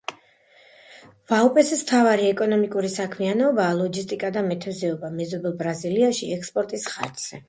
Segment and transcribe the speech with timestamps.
[1.31, 7.39] ვაუპესის მთავარი ეკონომიკური საქმიანობაა ლოჯისტიკა და მეთევზეობა, მეზობელ ბრაზილიაში ექსპორტის ხარჯზე.